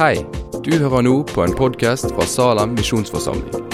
[0.00, 0.22] Hei,
[0.64, 3.66] du hører nå på en podkast fra Salem misjonsforsamling.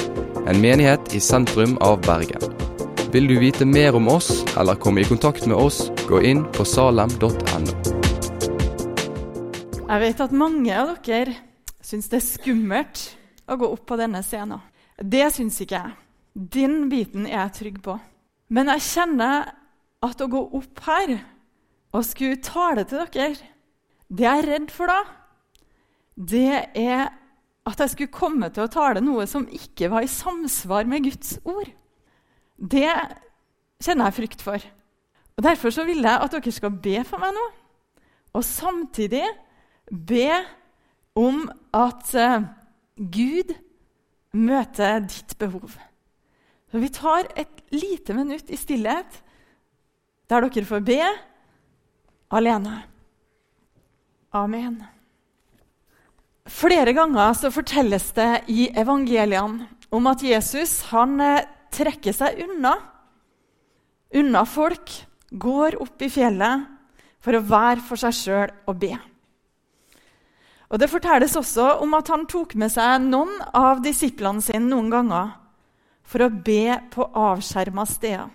[0.51, 2.43] En menighet i sentrum av Bergen.
[3.15, 6.65] Vil du vite mer om oss eller komme i kontakt med oss, gå inn på
[6.67, 7.31] salem.no.
[9.87, 11.37] Jeg vet at mange av dere
[11.79, 13.03] syns det er skummelt
[13.47, 14.65] å gå opp på denne scenen.
[14.99, 15.95] Det syns ikke jeg.
[16.35, 17.95] Den biten er jeg trygg på.
[18.51, 19.53] Men jeg kjenner
[20.03, 21.21] at å gå opp her
[21.95, 23.39] og skulle tale til dere,
[24.11, 24.99] det jeg er redd for da,
[26.17, 27.09] det er
[27.67, 31.37] at jeg skulle komme til å tale noe som ikke var i samsvar med Guds
[31.45, 31.69] ord.
[32.57, 32.89] Det
[33.83, 34.63] kjenner jeg frykt for.
[35.37, 37.45] Og Derfor så vil jeg at dere skal be for meg nå,
[38.37, 39.25] og samtidig
[39.91, 40.31] be
[41.17, 41.45] om
[41.77, 42.47] at uh,
[42.97, 43.53] Gud
[44.37, 45.77] møter ditt behov.
[46.71, 49.23] Så Vi tar et lite minutt i stillhet
[50.29, 51.01] der dere får be
[52.31, 52.83] alene.
[54.33, 54.96] Amen.
[56.47, 62.77] Flere ganger så fortelles det i evangeliene om at Jesus han eh, trekker seg unna.
[64.15, 64.93] Unna folk,
[65.27, 66.63] går opp i fjellet
[67.19, 68.93] for å være for seg sjøl og be.
[70.71, 74.91] Og Det fortelles også om at han tok med seg noen av disiplene sine noen
[74.91, 75.35] ganger
[76.07, 78.31] for å be på avskjerma steder.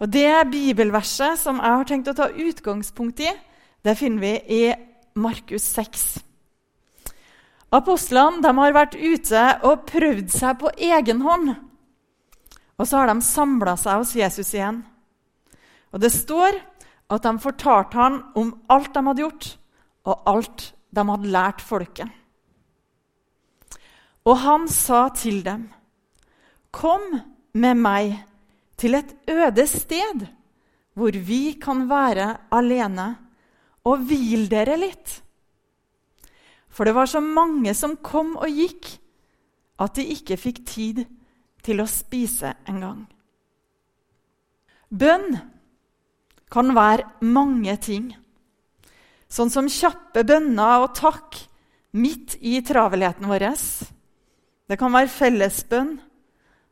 [0.00, 3.32] Og Det bibelverset som jeg har tenkt å ta utgangspunkt i,
[3.84, 4.62] det finner vi i
[5.18, 6.04] Markus 6.
[7.74, 11.50] Apostlene har vært ute og prøvd seg på egen hånd.
[12.78, 14.80] Og så har de samla seg hos Jesus igjen.
[15.92, 16.60] Og Det står
[17.08, 19.46] at de fortalte han om alt de hadde gjort,
[20.08, 22.08] og alt de hadde lært folket.
[24.28, 25.70] Og han sa til dem,
[26.70, 27.20] 'Kom
[27.54, 28.24] med meg
[28.76, 30.28] til et øde sted,
[30.94, 33.27] hvor vi kan være alene.'
[33.88, 35.18] Og hvil dere litt.
[36.68, 38.90] For det var så mange som kom og gikk,
[39.78, 41.04] at de ikke fikk tid
[41.64, 43.06] til å spise engang.
[44.88, 45.36] Bønn
[46.48, 48.10] kan være mange ting,
[49.28, 51.36] sånn som kjappe bønner og takk
[51.98, 53.46] midt i travelheten vår.
[54.68, 55.92] Det kan være fellesbønn,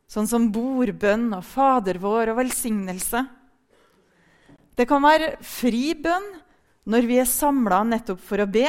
[0.07, 3.23] sånn som bordbønn og Fader vår og velsignelse.
[4.77, 6.27] Det kan være fri bønn,
[6.87, 8.67] når vi er samla nettopp for å be.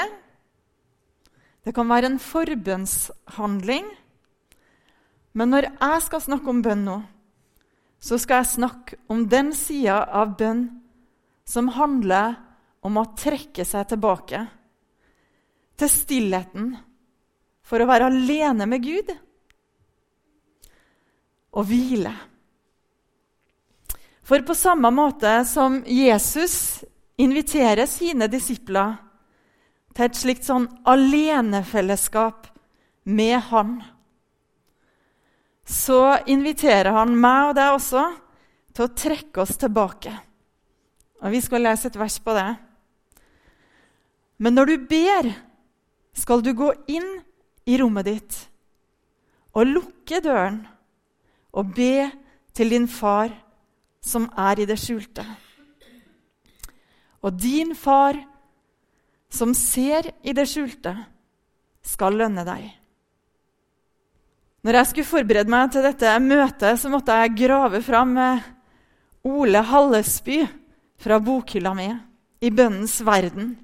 [1.63, 3.87] Det kan være en forbønnshandling.
[5.39, 6.99] Men når jeg skal snakke om bønn nå,
[8.03, 10.67] så skal jeg snakke om den sida av bønn
[11.49, 12.37] som handler
[12.87, 14.45] om å trekke seg tilbake
[15.79, 16.73] til stillheten
[17.67, 19.11] for å være alene med Gud
[21.59, 22.15] og hvile.
[24.29, 26.85] For på samme måte som Jesus
[27.19, 28.97] inviterer sine disipler
[29.95, 32.47] til et slikt sånn alenefellesskap
[33.11, 33.79] med han.
[35.69, 38.05] Så inviterer han meg og deg også
[38.73, 40.15] til å trekke oss tilbake.
[41.19, 42.49] Og Vi skal lese et vers på det.
[44.39, 45.33] Men når du ber,
[46.15, 47.09] skal du gå inn
[47.67, 48.39] i rommet ditt
[49.59, 50.61] og lukke døren
[51.59, 52.07] og be
[52.55, 53.33] til din far
[54.05, 55.27] som er i det skjulte.
[57.25, 58.19] Og din far,
[59.31, 60.95] som ser i det skjulte,
[61.85, 62.69] skal lønne deg.
[64.67, 68.17] Når jeg skulle forberede meg til dette møtet, så måtte jeg grave fram
[69.29, 70.43] Ole Hallesby
[70.99, 71.89] fra bokhylla mi
[72.43, 73.55] i Bønnens verden.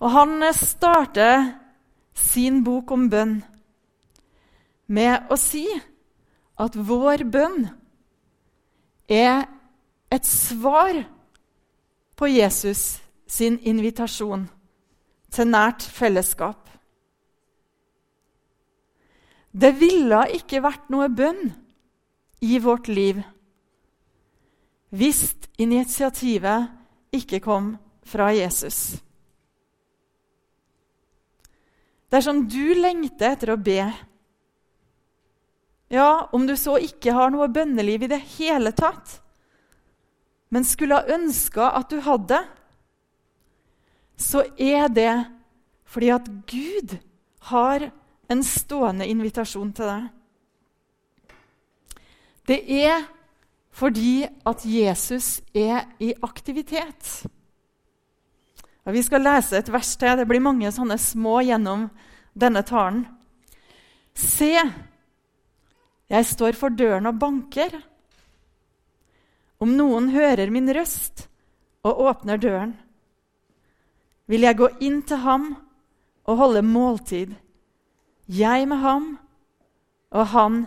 [0.00, 1.52] Og han starter
[2.16, 3.38] sin bok om bønn
[4.92, 5.66] med å si
[6.60, 7.66] at vår bønn
[9.08, 9.44] er
[10.10, 11.02] et svar
[12.16, 14.46] på Jesus sin invitasjon
[15.34, 16.62] til nært fellesskap.
[19.56, 21.48] Det ville ikke vært noe bønn
[22.44, 23.22] i vårt liv
[24.96, 26.70] hvis initiativet
[27.16, 27.74] ikke kom
[28.06, 28.96] fra Jesus.
[32.12, 33.80] Dersom du lengter etter å be,
[35.92, 39.18] ja, om du så ikke har noe bønneliv i det hele tatt,
[40.50, 42.38] men skulle ha ønska at du hadde,
[44.16, 45.14] så er det
[45.86, 46.96] fordi at Gud
[47.50, 47.90] har
[48.30, 50.06] en stående invitasjon til deg.
[52.46, 53.04] Det er
[53.76, 57.26] fordi at Jesus er i aktivitet.
[58.86, 60.14] Og vi skal lese et vers til.
[60.16, 61.88] Det blir mange sånne små gjennom
[62.38, 63.02] denne talen.
[64.16, 64.54] Se,
[66.08, 67.74] jeg står for døren og banker.
[69.62, 71.26] Om noen hører min røst
[71.86, 72.74] og åpner døren,
[74.26, 75.52] vil jeg gå inn til ham
[76.26, 77.36] og holde måltid,
[78.26, 79.12] jeg med ham
[80.10, 80.64] og han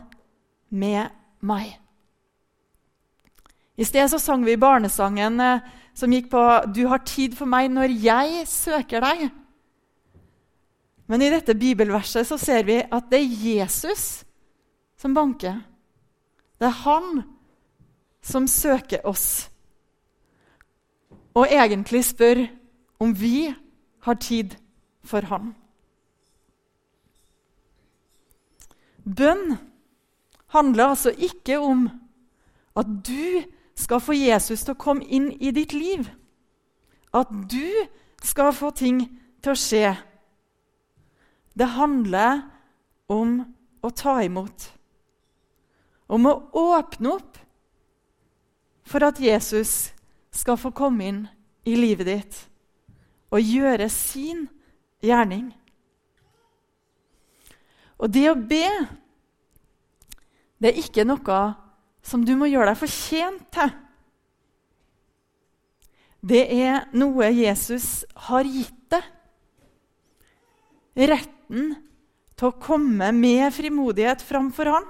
[0.70, 1.12] med
[1.44, 1.76] meg.
[3.80, 5.62] I sted så sang vi barnesangen eh,
[5.96, 6.42] som gikk på
[6.72, 9.30] 'Du har tid for meg når jeg søker deg'.
[11.08, 14.24] Men i dette bibelverset så ser vi at det er Jesus
[14.98, 15.62] som banker.
[16.60, 17.39] Det er han som
[18.22, 19.52] søker oss,
[21.34, 22.48] og egentlig spør
[23.00, 23.54] om vi
[24.02, 24.56] har tid
[25.04, 25.56] for han.
[29.06, 29.58] Bønn
[30.48, 31.90] handler altså ikke om
[32.76, 33.44] at du
[33.76, 36.10] skal få Jesus til å komme inn i ditt liv.
[37.14, 37.88] At du
[38.24, 39.02] skal få ting
[39.42, 39.94] til å skje.
[41.56, 42.44] Det handler
[43.10, 43.40] om
[43.82, 44.68] å ta imot.
[46.10, 47.40] Om å åpne opp
[48.90, 49.92] for at Jesus
[50.34, 51.22] skal få komme inn
[51.70, 52.40] i livet ditt
[53.30, 54.48] og gjøre sin
[55.06, 55.52] gjerning.
[58.00, 58.66] Og det å be,
[60.58, 61.42] det er ikke noe
[62.02, 63.76] som du må gjøre deg fortjent til.
[66.20, 69.06] Det er noe Jesus har gitt deg.
[71.00, 71.76] Retten
[72.40, 74.90] til å komme med frimodighet framfor Han.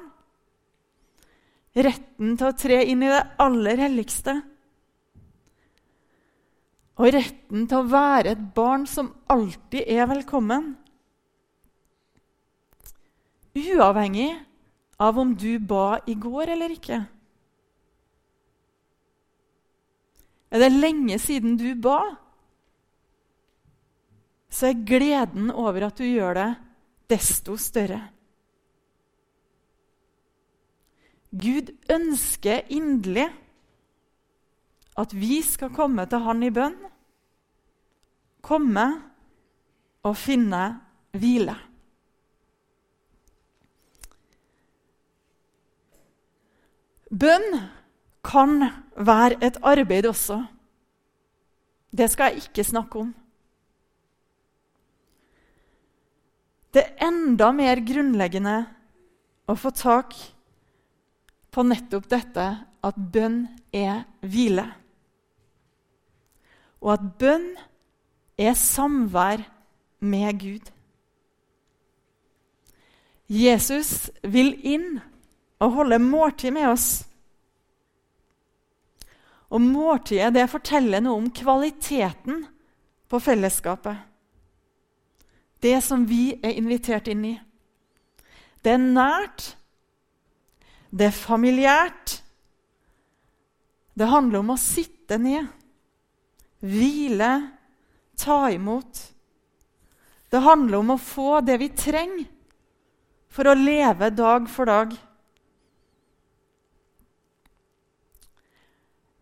[1.77, 4.33] Retten til å tre inn i det aller helligste.
[6.99, 10.73] Og retten til å være et barn som alltid er velkommen.
[13.55, 14.33] Uavhengig
[14.99, 16.99] av om du ba i går eller ikke.
[20.49, 22.01] Er det lenge siden du ba,
[24.49, 26.49] så er gleden over at du gjør det,
[27.13, 28.01] desto større.
[31.29, 33.27] Gud ønsker inderlig
[34.97, 36.77] at vi skal komme til Han i bønn.
[38.41, 38.85] Komme
[40.03, 40.63] og finne
[41.13, 41.55] hvile.
[47.09, 47.47] Bønn
[48.25, 50.43] kan være et arbeid også.
[51.89, 53.13] Det skal jeg ikke snakke om.
[56.73, 58.59] Det er enda mer grunnleggende
[59.49, 60.13] å få tak
[61.51, 62.47] på nettopp dette
[62.85, 63.43] at bønn
[63.75, 64.65] er hvile.
[66.79, 67.47] Og at bønn
[68.39, 69.43] er samvær
[69.99, 70.69] med Gud.
[73.29, 74.97] Jesus vil inn
[75.59, 76.87] og holde måltid med oss.
[79.49, 82.45] Og måltidet det forteller noe om kvaliteten
[83.09, 83.97] på fellesskapet.
[85.59, 87.35] Det som vi er invitert inn i.
[88.63, 89.55] Det er nært.
[90.89, 92.15] Det er familiært.
[93.93, 95.47] Det handler om å sitte ned,
[96.63, 97.31] hvile,
[98.19, 99.01] ta imot.
[100.29, 102.27] Det handler om å få det vi trenger
[103.29, 104.95] for å leve dag for dag.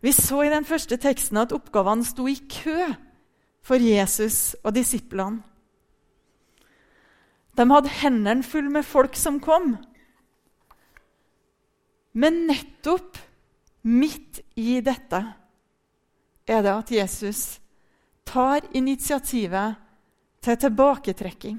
[0.00, 2.92] Vi så i den første teksten at oppgavene sto i kø
[3.66, 5.42] for Jesus og disiplene.
[7.58, 9.72] De hadde hendene fulle med folk som kom.
[12.12, 13.18] Men nettopp
[13.88, 15.20] midt i dette
[16.48, 17.42] er det at Jesus
[18.28, 19.76] tar initiativet
[20.44, 21.58] til tilbaketrekking.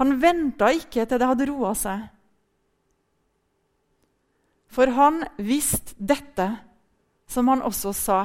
[0.00, 2.06] Han venta ikke til det hadde roa seg.
[4.74, 6.48] For han visste dette,
[7.30, 8.20] som han også sa.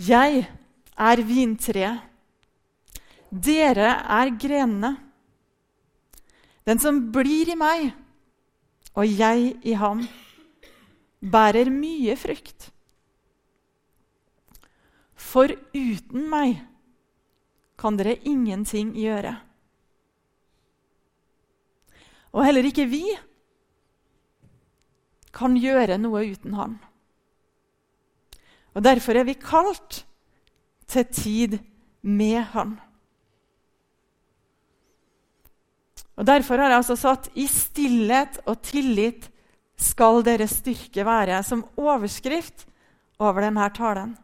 [0.00, 0.42] Jeg
[0.98, 2.02] er vintreet.
[3.30, 4.96] Dere er grenene.
[6.66, 7.92] Den som blir i meg,
[9.00, 10.02] og jeg i ham,
[11.20, 12.68] bærer mye frukt.
[15.16, 16.58] For uten meg
[17.80, 19.38] kan dere ingenting gjøre.
[22.36, 23.04] Og heller ikke vi
[25.34, 26.76] kan gjøre noe uten Han.
[28.74, 30.04] Og Derfor er vi kalt
[30.90, 31.58] til tid
[32.02, 32.76] med Han.
[36.20, 39.30] Og Derfor har jeg altså satt 'i stillhet og tillit
[39.76, 42.66] skal deres styrke være' som overskrift
[43.18, 44.18] over denne talen.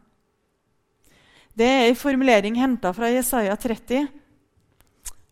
[1.56, 4.08] Det er en formulering henta fra Jesaja 30.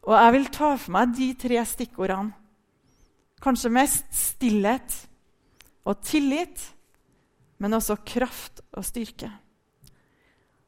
[0.02, 2.33] Og jeg vil ta for meg de tre stikkordene.
[3.42, 5.09] Kanskje mest stillhet
[5.85, 6.75] og tillit,
[7.59, 9.30] men også kraft og styrke.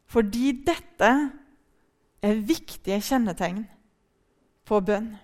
[0.06, 1.30] Fordi dette
[2.22, 3.66] er viktige kjennetegn
[4.66, 5.16] på bønn.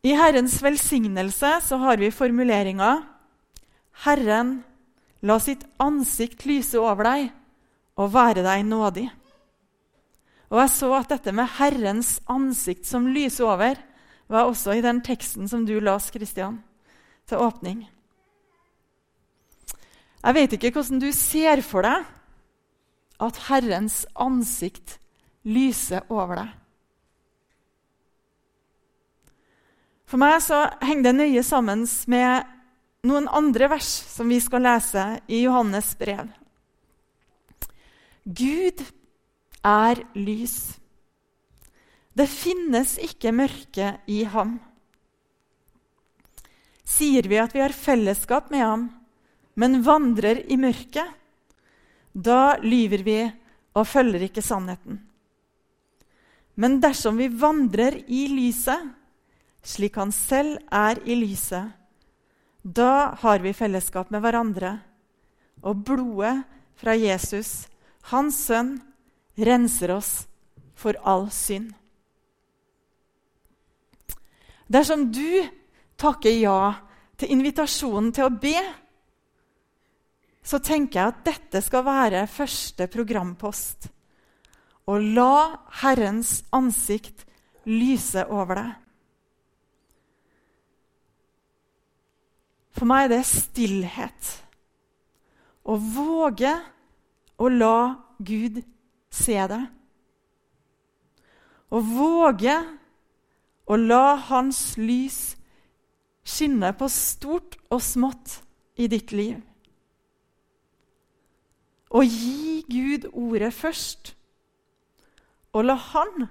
[0.00, 3.02] I Herrens velsignelse så har vi formuleringa
[4.04, 4.62] 'Herren
[5.20, 7.32] la sitt ansikt lyse over deg
[8.00, 9.10] og være deg nådig.
[10.50, 13.76] Og jeg så at dette med Herrens ansikt som lyser over,
[14.28, 16.62] var også i den teksten som du las, Kristian,
[17.26, 17.84] til åpning.
[20.22, 22.04] Jeg vet ikke hvordan du ser for deg
[23.20, 24.98] at Herrens ansikt
[25.44, 26.59] lyser over deg.
[30.10, 32.48] For meg så henger det nøye sammen med
[33.06, 36.26] noen andre vers som vi skal lese i Johannes brev.
[38.26, 38.82] Gud
[39.62, 40.56] er lys.
[42.10, 44.58] Det finnes ikke mørke i ham.
[46.82, 48.86] Sier vi at vi har fellesskap med ham,
[49.54, 51.06] men vandrer i mørket,
[52.10, 53.20] da lyver vi
[53.78, 54.98] og følger ikke sannheten.
[56.58, 58.90] Men dersom vi vandrer i lyset,
[59.62, 61.76] slik han selv er i lyset,
[62.62, 64.78] da har vi fellesskap med hverandre.
[65.64, 66.42] Og blodet
[66.80, 67.68] fra Jesus,
[68.12, 68.78] hans sønn,
[69.40, 70.12] renser oss
[70.76, 71.72] for all synd.
[74.70, 75.48] Dersom du
[76.00, 76.72] takker ja
[77.20, 78.60] til invitasjonen til å be,
[80.40, 83.90] så tenker jeg at dette skal være første programpost.
[84.88, 87.26] Og la Herrens ansikt
[87.68, 88.70] lyse over deg.
[92.76, 94.30] For meg er det stillhet.
[95.66, 96.52] Å våge
[97.40, 97.76] å la
[98.18, 98.62] Gud
[99.10, 99.62] se det.
[101.70, 102.56] Å våge
[103.70, 105.20] å la Hans lys
[106.26, 108.40] skinne på stort og smått
[108.80, 109.38] i ditt liv.
[111.90, 114.14] Å gi Gud ordet først,
[115.50, 116.28] og la Han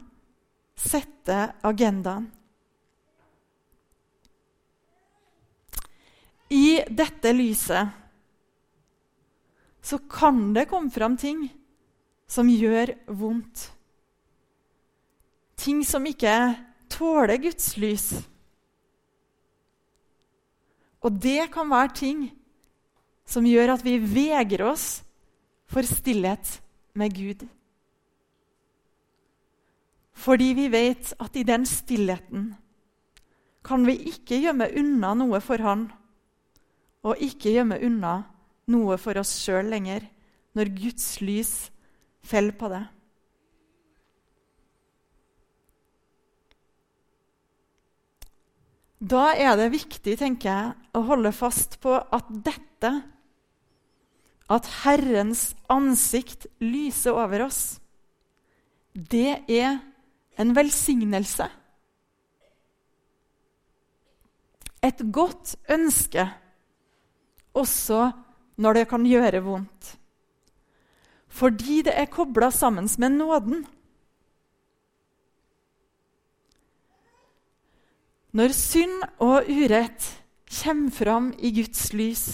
[0.80, 2.30] sette agendaen.
[6.50, 7.90] I dette lyset
[9.82, 11.46] så kan det komme fram ting
[12.30, 13.70] som gjør vondt.
[15.60, 16.34] Ting som ikke
[16.90, 18.08] tåler Guds lys.
[21.06, 22.26] Og det kan være ting
[23.30, 24.88] som gjør at vi vegrer oss
[25.70, 26.58] for stillhet
[26.98, 27.46] med Gud.
[30.20, 32.50] Fordi vi vet at i den stillheten
[33.64, 35.88] kan vi ikke gjemme unna noe for Han
[37.06, 38.16] og ikke gjemme unna
[38.70, 40.06] noe for oss sjøl lenger
[40.58, 41.54] når Guds lys
[42.26, 42.84] faller på det.
[49.00, 52.92] Da er det viktig tenker jeg, å holde fast på at dette,
[54.50, 57.80] at Herrens ansikt lyser over oss,
[58.92, 59.78] det er
[60.40, 61.48] en velsignelse.
[64.84, 66.28] Et godt ønske
[67.60, 68.10] også
[68.60, 69.96] når det kan gjøre vondt.
[71.30, 73.66] Fordi det er kobla sammen med nåden.
[78.34, 80.06] Når synd og urett
[80.50, 82.26] kommer fram i Guds lys,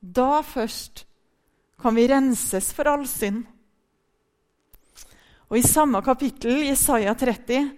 [0.00, 1.04] da først
[1.80, 3.44] kan vi renses for all synd.
[5.50, 7.72] Og I samme kapittel, Isaiah 30,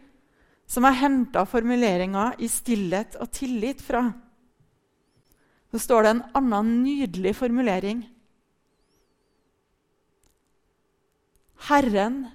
[0.68, 4.12] som er henta formuleringa 'i stillhet og tillit' fra,
[5.72, 8.02] så står det en annen nydelig formulering.
[11.68, 12.26] Herren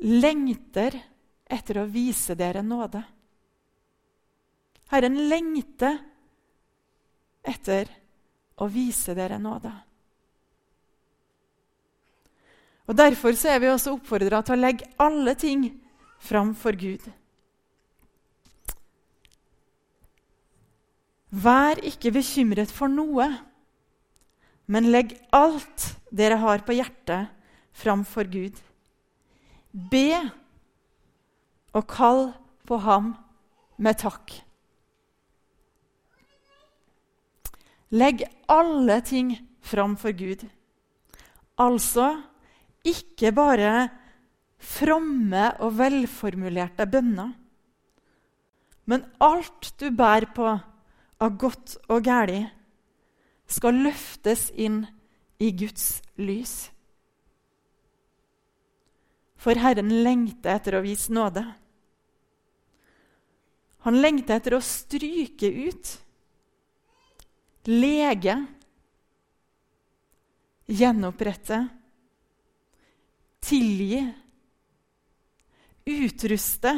[0.00, 0.96] lengter
[1.44, 3.02] etter å vise dere nåde.
[4.88, 5.98] Herren lengter
[7.44, 7.90] etter
[8.56, 9.74] å vise dere nåde.
[12.86, 15.68] Og Derfor er vi også oppfordra til å legge alle ting
[16.22, 17.02] fram for Gud.
[21.34, 23.26] Vær ikke bekymret for noe,
[24.70, 27.32] men legg alt dere har på hjertet,
[27.76, 28.56] framfor Gud.
[29.70, 30.16] Be
[31.76, 32.30] og kall
[32.66, 33.12] på ham
[33.76, 34.32] med takk.
[37.94, 39.34] Legg alle ting
[39.66, 40.46] framfor Gud.
[41.60, 42.08] Altså
[42.86, 43.88] ikke bare
[44.56, 47.34] fromme og velformulerte bønner,
[48.86, 50.48] men alt du bærer på
[51.22, 52.52] av godt og galt
[53.46, 54.82] skal løftes inn
[55.38, 56.54] i Guds lys.
[59.38, 61.44] For Herren lengter etter å vise nåde.
[63.86, 65.92] Han lengter etter å stryke ut,
[67.70, 68.34] lege,
[70.66, 71.60] gjenopprette,
[73.46, 74.00] tilgi,
[75.86, 76.72] utruste,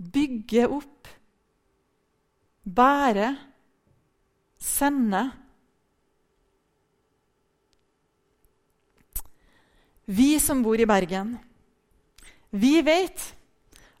[0.00, 1.12] bygge opp
[2.64, 3.36] bære,
[4.58, 5.22] sende.
[10.06, 11.36] Vi som bor i Bergen,
[12.50, 13.22] vi vet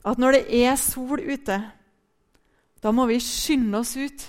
[0.04, 1.58] at når det er sol ute,
[2.82, 4.24] da må vi skynde oss ut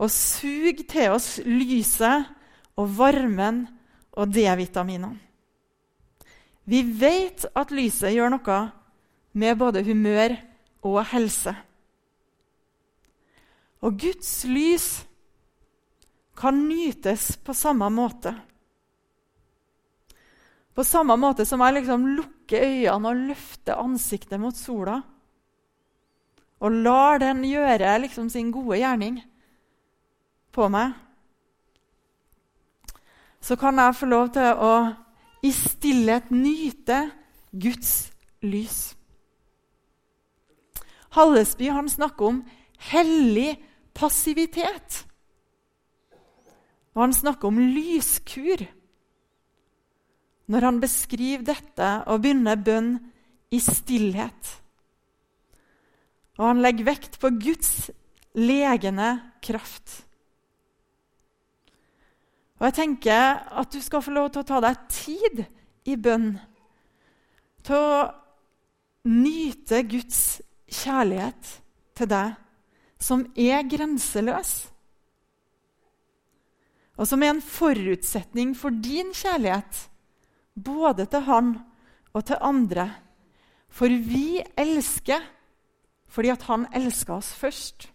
[0.00, 2.28] og suge til oss lyset
[2.76, 3.64] og varmen
[4.12, 5.16] og D-vitaminene.
[6.70, 8.60] Vi vet at lyset gjør noe
[9.32, 10.36] med både humør
[10.86, 11.54] og helse.
[13.80, 14.88] Og Guds lys
[16.36, 18.34] kan nytes på samme måte.
[20.74, 25.00] På samme måte som jeg liksom lukker øynene og løfter ansiktet mot sola.
[26.60, 29.20] Og lar den gjøre liksom sin gode gjerning
[30.52, 30.92] på meg.
[33.40, 34.72] Så kan jeg få lov til å
[35.42, 37.06] i stillhet nyte
[37.56, 38.10] Guds
[38.44, 38.92] lys.
[41.16, 42.42] Hallesby han snakker om
[42.92, 43.56] hellig
[43.96, 45.04] passivitet.
[46.94, 48.66] Og han snakker om lyskur
[50.50, 52.96] når han beskriver dette og begynner bønn
[53.54, 54.54] i stillhet.
[56.40, 57.90] Og han legger vekt på Guds
[58.34, 59.12] legende
[59.44, 60.00] kraft.
[62.58, 65.44] Og jeg tenker at du skal få lov til å ta deg tid
[65.88, 66.34] i bønn.
[67.64, 68.00] Til å
[69.08, 71.54] nyte Guds kjærlighet
[71.96, 72.34] til deg,
[73.00, 74.70] som er grenseløs.
[77.00, 79.86] Og som er en forutsetning for din kjærlighet
[80.54, 81.54] både til han
[82.12, 82.90] og til andre.
[83.70, 85.24] For vi elsker
[86.10, 87.86] fordi at han elska oss først.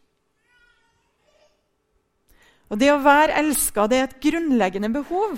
[2.72, 5.38] Og Det å være elska er et grunnleggende behov.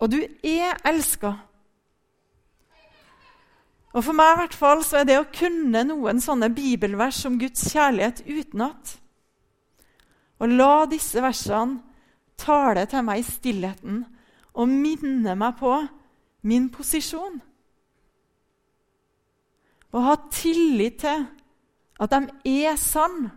[0.00, 1.34] Og du er elska.
[3.96, 7.38] Og For meg i hvert fall så er det å kunne noen sånne bibelvers om
[7.40, 8.98] Guds kjærlighet utenat,
[10.38, 11.80] og la disse versene
[12.38, 14.02] tale til meg i stillheten
[14.54, 15.72] og minne meg på
[16.46, 17.40] min posisjon.
[19.88, 21.24] Og ha tillit til
[21.98, 23.30] at de er sann.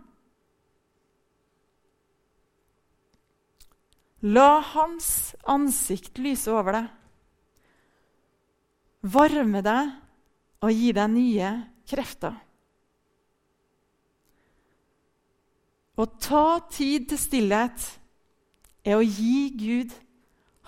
[4.22, 6.90] La hans ansikt lyse over deg,
[9.02, 10.01] varme deg
[10.62, 11.50] og gi deg nye
[11.90, 12.36] krefter.
[15.98, 17.88] Å ta tid til stillhet
[18.86, 19.92] er å gi Gud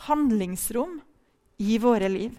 [0.06, 0.98] handlingsrom
[1.62, 2.34] i våre liv.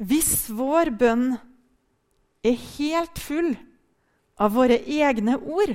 [0.00, 1.26] Hvis vår bønn
[2.46, 3.52] er helt full
[4.40, 5.74] av våre egne ord,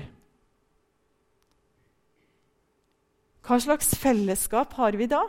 [3.46, 5.22] hva slags fellesskap har vi da?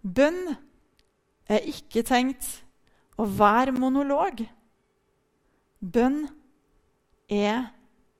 [0.00, 0.54] Bønn
[1.50, 2.46] er ikke tenkt
[3.18, 4.44] å være monolog.
[5.80, 6.22] Bønn
[7.30, 7.70] er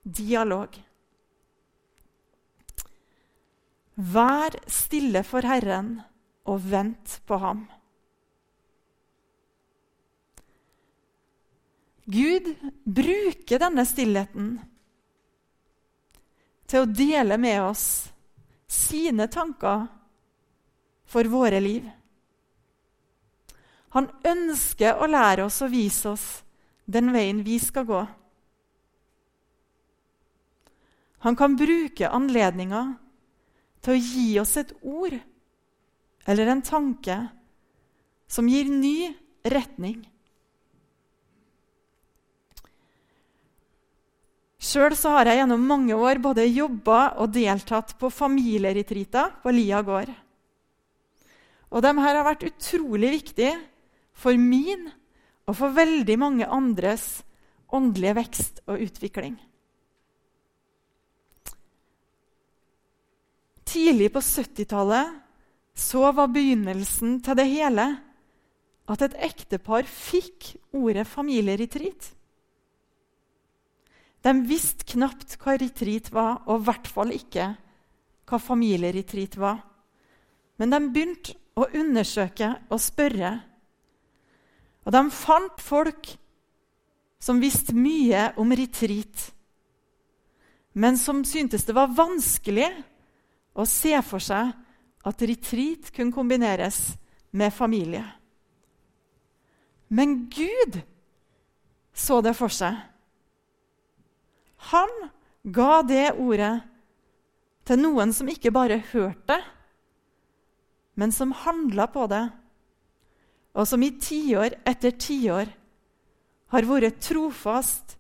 [0.05, 0.75] dialog.
[4.01, 5.99] Vær stille for Herren
[6.49, 7.67] og vent på ham.
[12.11, 12.49] Gud
[12.85, 14.55] bruker denne stillheten
[16.71, 17.85] til å dele med oss
[18.71, 19.85] sine tanker
[21.11, 21.87] for våre liv.
[23.97, 26.27] Han ønsker å lære oss og vise oss
[26.91, 28.01] den veien vi skal gå.
[31.27, 32.95] Han kan bruke anledninger
[33.85, 35.19] til å gi oss et ord
[36.29, 37.17] eller en tanke
[38.31, 39.11] som gir ny
[39.45, 40.01] retning.
[44.61, 50.13] Sjøl har jeg gjennom mange år både jobba og deltatt på familieretreater på Lia gård.
[51.71, 53.55] Og de her har vært utrolig viktige
[54.21, 54.89] for min
[55.49, 57.23] og for veldig mange andres
[57.73, 59.39] åndelige vekst og utvikling.
[63.71, 65.19] Tidlig på 70-tallet
[65.79, 67.87] så var begynnelsen til det hele
[68.91, 72.11] at et ektepar fikk ordet familieretreat.
[74.21, 77.47] De visste knapt hva retreat var, og i hvert fall ikke
[78.29, 79.63] hva familieretreat var.
[80.61, 83.33] Men de begynte å undersøke og spørre.
[84.87, 86.15] Og de fant folk
[87.21, 89.27] som visste mye om retreat,
[90.73, 92.69] men som syntes det var vanskelig
[93.59, 94.55] å se for seg
[95.07, 96.95] at retreat kunne kombineres
[97.37, 98.05] med familie.
[99.91, 100.81] Men Gud
[101.93, 102.77] så det for seg.
[104.71, 104.93] Han
[105.43, 106.53] ga det ordet
[107.67, 109.41] til noen som ikke bare hørte,
[111.01, 112.27] men som handla på det,
[113.55, 115.51] og som i tiår etter tiår
[116.55, 117.97] har vært trofast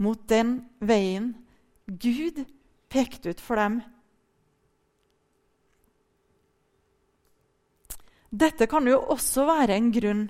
[0.00, 1.32] mot den veien
[1.86, 2.44] Gud
[2.92, 3.80] pekte ut for dem
[8.30, 10.28] Dette kan jo også være en grunn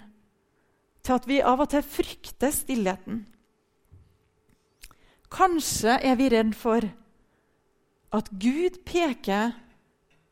[1.05, 3.27] til at vi av og til frykter stillheten.
[5.31, 6.87] Kanskje er vi redd for
[8.17, 9.53] at Gud peker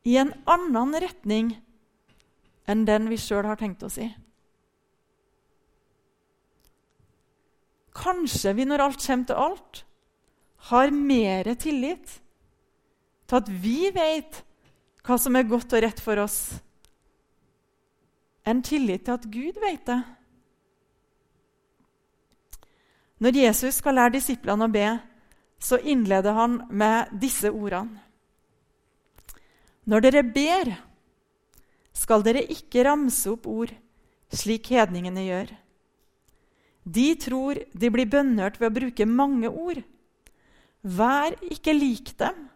[0.09, 1.53] i en annen retning
[2.69, 4.09] enn den vi sjøl har tenkt oss i.
[7.97, 9.85] Kanskje vi, når alt kommer til alt,
[10.71, 12.19] har mer tillit
[13.29, 14.43] til at vi vet
[15.07, 16.39] hva som er godt og rett for oss,
[18.49, 20.01] enn tillit til at Gud vet det.
[23.19, 24.89] Når Jesus skal lære disiplene å be,
[25.59, 28.05] så innleder han med disse ordene.
[29.89, 30.71] Når dere ber,
[31.97, 33.73] skal dere ikke ramse opp ord
[34.37, 35.55] slik hedningene gjør.
[36.89, 39.83] De tror de blir bønnhørt ved å bruke mange ord.
[40.81, 42.47] Vær ikke lik dem.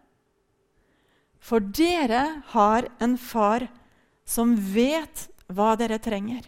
[1.43, 3.67] For dere har en far
[4.25, 6.45] som vet hva dere trenger,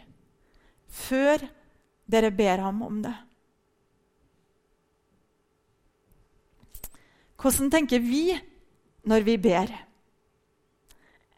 [0.88, 1.44] før
[2.08, 3.14] dere ber ham om det.
[7.36, 8.32] Hvordan tenker vi
[9.06, 9.70] når vi ber?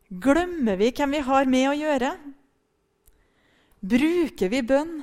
[0.07, 2.13] Glemmer vi hvem vi har med å gjøre?
[3.81, 4.93] Bruker vi bønn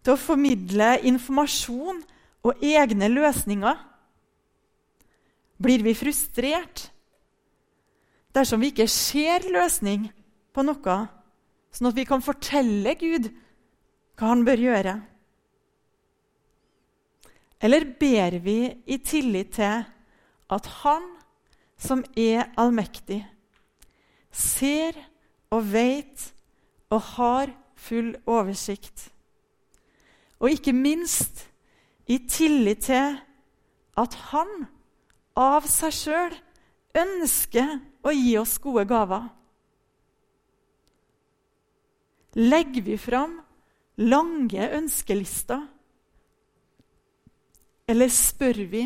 [0.00, 2.00] til å formidle informasjon
[2.46, 3.76] og egne løsninger?
[5.60, 6.88] Blir vi frustrert
[8.32, 10.08] dersom vi ikke ser løsning
[10.54, 10.96] på noe,
[11.74, 13.28] sånn at vi kan fortelle Gud
[14.16, 14.94] hva han bør gjøre?
[17.60, 19.82] Eller ber vi i tillit til
[20.50, 21.04] at Han
[21.80, 23.22] som er allmektig,
[24.30, 24.96] ser
[25.50, 26.26] og vet
[26.92, 29.08] og har full oversikt.
[30.40, 31.44] Og ikke minst
[32.08, 33.18] i tillit til
[34.00, 34.48] at han
[35.38, 36.38] av seg sjøl
[36.96, 39.28] ønsker å gi oss gode gaver.
[42.40, 43.36] Legger vi fram
[44.00, 45.60] lange ønskelister,
[47.90, 48.84] eller spør vi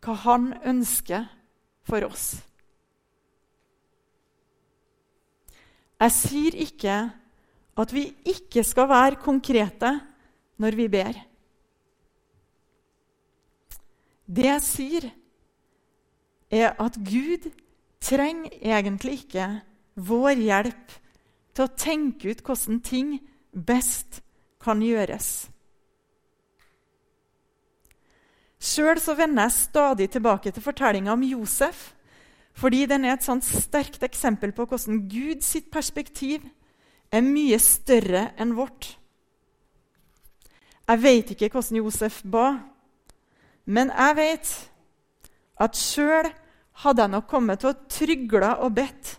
[0.00, 1.26] hva han ønsker
[1.84, 2.30] for oss?
[6.00, 6.94] Jeg sier ikke
[7.80, 9.92] at vi ikke skal være konkrete
[10.60, 11.18] når vi ber.
[14.30, 15.08] Det jeg sier,
[16.50, 17.48] er at Gud
[18.02, 19.46] trenger egentlig ikke
[20.00, 20.98] vår hjelp
[21.54, 23.16] til å tenke ut hvordan ting
[23.52, 24.20] best
[24.62, 25.48] kan gjøres.
[28.60, 31.94] Sjøl vender jeg stadig tilbake til fortellinga om Josef,
[32.52, 36.44] fordi den er et sånt sterkt eksempel på hvordan Guds perspektiv
[37.10, 38.99] er mye større enn vårt.
[40.90, 42.48] Jeg vet ikke hvordan Josef ba,
[43.70, 44.48] men jeg vet
[45.62, 46.26] at sjøl
[46.82, 49.12] hadde jeg nok kommet til å trygle og bedt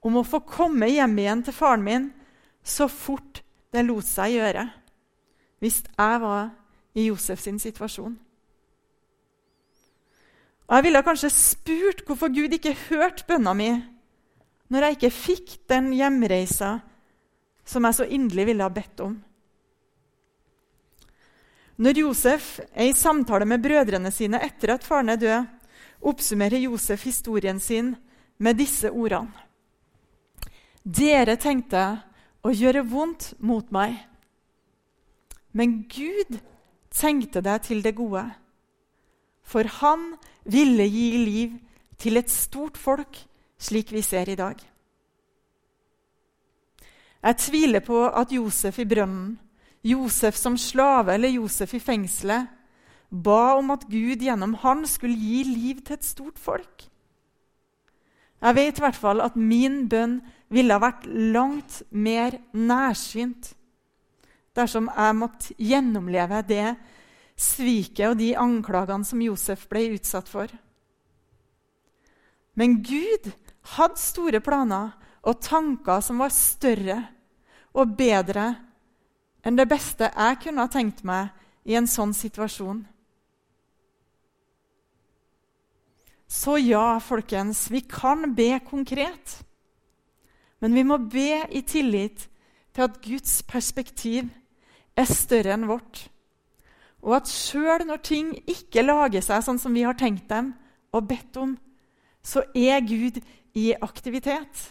[0.00, 2.08] om å få komme hjem igjen til faren min
[2.64, 3.42] så fort
[3.74, 4.64] det lot seg gjøre,
[5.60, 6.50] hvis jeg var
[6.96, 8.16] i Josef sin situasjon.
[10.70, 13.72] Og Jeg ville kanskje spurt hvorfor Gud ikke hørte bønna mi
[14.70, 16.78] når jeg ikke fikk den hjemreisa
[17.66, 19.18] som jeg så inderlig ville ha bedt om.
[21.80, 25.46] Når Josef er i samtale med brødrene sine etter at faren er død,
[26.00, 27.94] oppsummerer Josef historien sin
[28.38, 29.32] med disse ordene.
[30.84, 31.80] Dere tenkte
[32.44, 33.96] å gjøre vondt mot meg,
[35.52, 36.38] men Gud
[36.92, 38.24] tenkte deg til det gode.
[39.44, 40.14] For han
[40.44, 41.58] ville gi liv
[42.00, 43.16] til et stort folk,
[43.60, 44.56] slik vi ser i dag.
[47.20, 49.36] Jeg tviler på at Josef i brønnen,
[49.82, 52.48] Josef som slave eller Josef i fengselet
[53.10, 56.84] ba om at Gud gjennom han skulle gi liv til et stort folk.
[58.40, 60.20] Jeg vet i hvert fall at min bønn
[60.52, 63.52] ville ha vært langt mer nærsynt
[64.56, 66.64] dersom jeg måtte gjennomleve det
[67.40, 70.50] sviket og de anklagene som Josef ble utsatt for.
[72.58, 73.30] Men Gud
[73.76, 76.98] hadde store planer og tanker som var større
[77.76, 78.48] og bedre
[79.44, 81.30] enn det beste jeg kunne ha tenkt meg
[81.64, 82.82] i en sånn situasjon.
[86.30, 89.40] Så ja, folkens, vi kan be konkret.
[90.60, 92.28] Men vi må be i tillit
[92.70, 94.28] til at Guds perspektiv
[94.94, 96.04] er større enn vårt.
[97.02, 100.52] Og at sjøl når ting ikke lager seg sånn som vi har tenkt dem
[100.94, 101.56] og bedt om,
[102.22, 103.18] så er Gud
[103.56, 104.68] i aktivitet.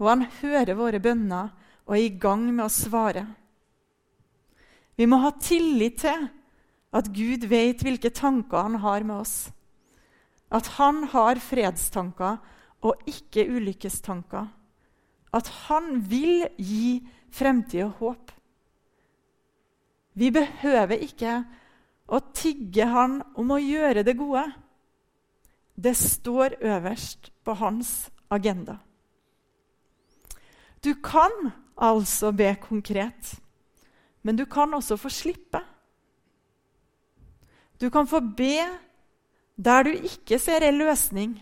[0.00, 1.52] Og han hører våre bønner
[1.84, 3.26] og er i gang med å svare.
[4.96, 6.28] Vi må ha tillit til
[6.92, 9.36] at Gud vet hvilke tanker han har med oss.
[10.52, 12.42] At han har fredstanker
[12.82, 14.50] og ikke ulykkestanker.
[15.32, 17.00] at han vil gi
[17.32, 18.32] fremtid og håp.
[20.12, 21.38] Vi behøver ikke
[22.12, 24.44] å tigge han om å gjøre det gode.
[25.72, 28.76] Det står øverst på hans agenda.
[30.84, 33.38] Du kan altså be konkret,
[34.22, 35.60] men du kan også få slippe.
[37.80, 38.56] Du kan få be
[39.56, 41.34] der du ikke ser en løsning.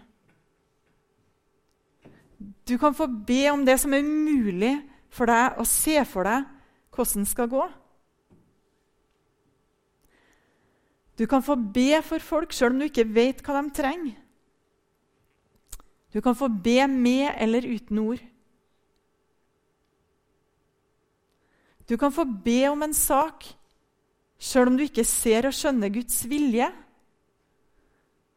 [2.69, 4.75] Du kan få be om det som er umulig
[5.13, 6.49] for deg å se for deg
[6.95, 7.67] hvordan skal gå.
[11.19, 14.17] Du kan få be for folk sjøl om du ikke vet hva de trenger.
[16.11, 18.23] Du kan få be med eller uten ord.
[21.91, 23.49] Du kan få be om en sak
[24.39, 26.69] sjøl om du ikke ser og skjønner Guds vilje.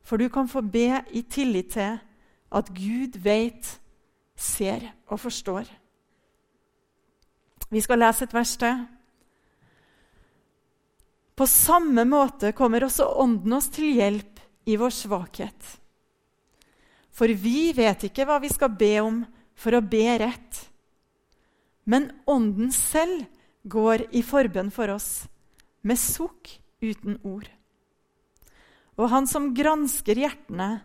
[0.03, 1.99] For du kan få be i tillit til
[2.53, 3.69] at Gud vet,
[4.33, 5.69] ser og forstår.
[7.69, 8.81] Vi skal lese et vers til.
[11.37, 15.69] På samme måte kommer også Ånden oss til hjelp i vår svakhet.
[17.13, 19.21] For vi vet ikke hva vi skal be om
[19.53, 20.59] for å be rett.
[21.85, 23.29] Men Ånden selv
[23.63, 25.25] går i forbønn for oss,
[25.83, 26.51] med sukk
[26.83, 27.47] uten ord.
[28.99, 30.83] Og han som gransker hjertene,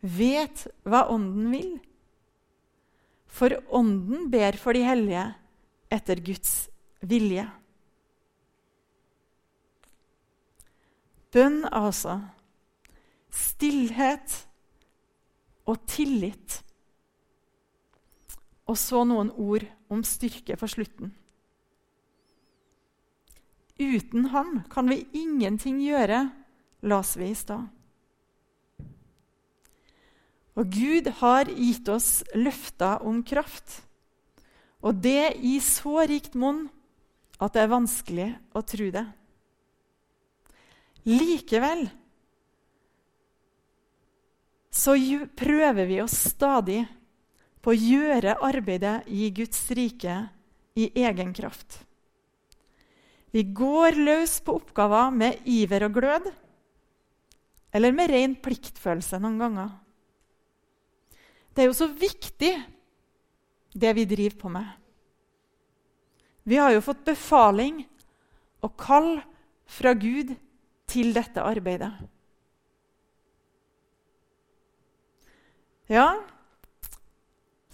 [0.00, 1.70] vet hva Ånden vil.
[3.26, 5.24] For Ånden ber for de hellige
[5.92, 6.68] etter Guds
[7.00, 7.46] vilje.
[11.34, 12.20] Bønn, altså.
[13.28, 14.34] Stillhet
[15.68, 16.62] og tillit.
[18.68, 21.12] Og så noen ord om styrke for slutten.
[23.78, 26.28] Uten Han kan vi ingenting gjøre,
[26.82, 27.68] las vi i stad.
[30.58, 33.84] Og Gud har gitt oss løfter om kraft,
[34.82, 36.66] og det i så rikt monn
[37.38, 39.06] at det er vanskelig å tro det.
[41.06, 41.86] Likevel
[44.74, 44.94] så
[45.38, 46.82] prøver vi oss stadig
[47.62, 50.20] på å gjøre arbeidet i Guds rike
[50.78, 51.80] i egen kraft.
[53.34, 56.30] Vi går løs på oppgaver med iver og glød,
[57.76, 59.72] eller med ren pliktfølelse noen ganger.
[61.52, 62.52] Det er jo så viktig,
[63.78, 64.68] det vi driver på med.
[66.48, 67.82] Vi har jo fått befaling
[68.64, 69.18] og kall
[69.68, 70.32] fra Gud
[70.88, 71.92] til dette arbeidet.
[75.92, 76.08] Ja,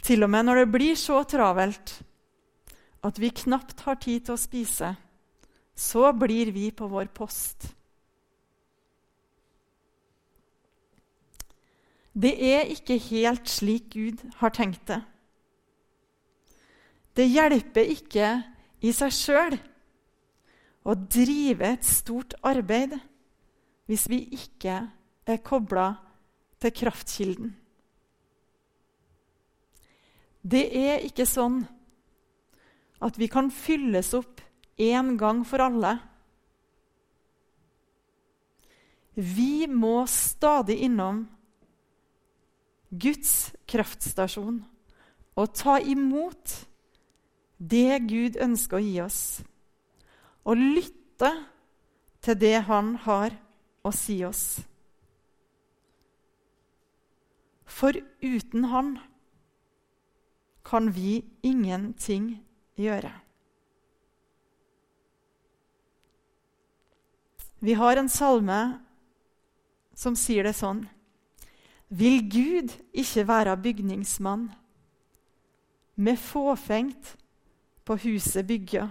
[0.05, 1.97] til og med når det blir så travelt
[3.05, 4.95] at vi knapt har tid til å spise,
[5.75, 7.67] så blir vi på vår post.
[12.15, 15.01] Det er ikke helt slik Gud har tenkt det.
[17.15, 18.29] Det hjelper ikke
[18.87, 19.57] i seg sjøl
[20.85, 22.95] å drive et stort arbeid
[23.91, 24.79] hvis vi ikke
[25.27, 25.91] er kobla
[26.63, 27.53] til kraftkilden.
[30.45, 31.63] Det er ikke sånn
[33.05, 34.43] at vi kan fylles opp
[34.77, 35.95] en gang for alle.
[39.15, 41.25] Vi må stadig innom
[42.91, 44.63] Guds kraftstasjon
[45.35, 46.55] og ta imot
[47.59, 49.21] det Gud ønsker å gi oss,
[50.45, 51.31] og lytte
[52.25, 53.35] til det Han har
[53.87, 54.63] å si oss.
[57.65, 58.97] For uten Han
[60.65, 62.35] kan vi ingenting
[62.81, 63.24] gjøre.
[67.65, 68.59] Vi har en salme
[69.97, 70.83] som sier det sånn
[71.89, 74.51] Vil Gud ikke være bygningsmann,
[75.97, 77.15] med fåfengt
[77.87, 78.85] på huset bygge?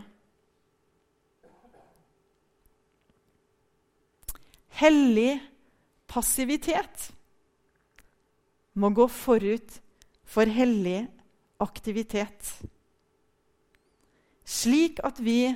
[4.81, 5.35] Hellig
[6.09, 7.11] passivitet
[8.73, 9.81] må gå forut
[10.25, 11.03] for hellig
[11.61, 12.55] aktivitet.
[14.41, 15.51] Slik at vi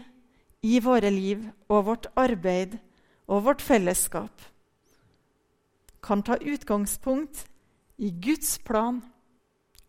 [0.61, 2.77] i våre liv og vårt arbeid
[3.27, 4.45] og vårt fellesskap
[6.03, 7.45] kan ta utgangspunkt
[7.97, 9.01] i Guds plan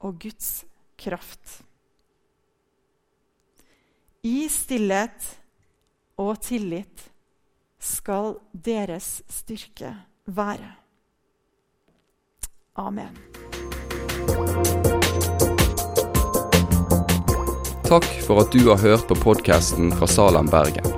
[0.03, 0.65] og Guds
[0.99, 1.63] kraft.
[4.27, 5.29] I stillhet
[6.19, 7.07] og tillit
[7.79, 9.95] skal deres styrke
[10.27, 10.73] være.
[12.79, 13.15] Amen.
[17.89, 20.98] Takk for at du har hørt på podkasten fra Salem, Bergen.